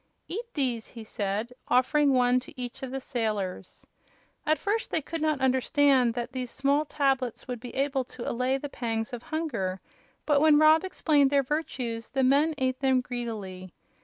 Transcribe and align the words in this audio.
"Eat 0.27 0.51
these," 0.55 0.87
he 0.87 1.03
said, 1.03 1.53
offering 1.67 2.11
one 2.11 2.37
of 2.37 2.49
each 2.57 2.79
to 2.79 2.87
the 2.87 2.99
sailors. 2.99 3.85
At 4.47 4.57
first 4.57 4.89
they 4.89 4.99
could 4.99 5.21
not 5.21 5.39
understand 5.39 6.15
that 6.15 6.31
these 6.31 6.49
small 6.49 6.85
tablets 6.85 7.47
would 7.47 7.59
be 7.59 7.75
able 7.75 8.03
to 8.05 8.27
allay 8.27 8.57
the 8.57 8.67
pangs 8.67 9.13
of 9.13 9.21
hunger; 9.21 9.79
but 10.25 10.41
when 10.41 10.57
Rob 10.57 10.83
explained 10.83 11.29
their 11.29 11.43
virtues 11.43 12.09
the 12.09 12.23
men 12.23 12.55
ate 12.57 12.79
them 12.79 13.01
greedily. 13.01 13.73